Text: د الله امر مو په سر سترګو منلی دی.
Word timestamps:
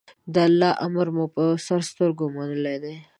د 0.33 0.35
الله 0.47 0.71
امر 0.85 1.07
مو 1.15 1.25
په 1.35 1.43
سر 1.65 1.81
سترګو 1.89 2.25
منلی 2.35 2.77
دی. 2.83 2.95